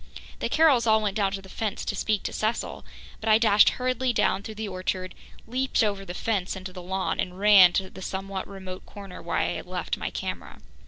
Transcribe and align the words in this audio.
The 0.39 0.49
Carrolls 0.49 0.87
all 0.87 0.99
went 0.99 1.15
down 1.15 1.31
to 1.33 1.43
the 1.43 1.47
fence 1.47 1.85
to 1.85 1.95
speak 1.95 2.23
to 2.23 2.33
Cecil, 2.33 2.83
but 3.19 3.29
I 3.29 3.37
dashed 3.37 3.69
hurriedly 3.77 4.13
down 4.13 4.41
through 4.41 4.55
the 4.55 4.67
orchard, 4.67 5.13
leaped 5.45 5.83
over 5.83 6.03
the 6.05 6.15
fence 6.15 6.55
into 6.55 6.73
the 6.73 6.81
lawn 6.81 7.19
and 7.19 7.37
ran 7.37 7.71
to 7.73 7.87
the 7.87 8.01
somewhat 8.01 8.47
remote 8.47 8.87
corner 8.87 9.21
where 9.21 9.37
I 9.37 9.49
had 9.49 9.67
left 9.67 9.97
my 9.97 10.09
camera. 10.09 10.57